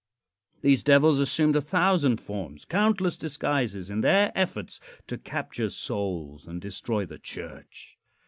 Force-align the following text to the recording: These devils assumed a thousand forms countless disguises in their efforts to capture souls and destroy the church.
These 0.63 0.81
devils 0.83 1.19
assumed 1.19 1.55
a 1.55 1.61
thousand 1.61 2.19
forms 2.19 2.65
countless 2.65 3.17
disguises 3.17 3.91
in 3.91 4.01
their 4.01 4.31
efforts 4.33 4.79
to 5.05 5.19
capture 5.19 5.69
souls 5.69 6.47
and 6.47 6.59
destroy 6.59 7.05
the 7.05 7.19
church. 7.19 7.99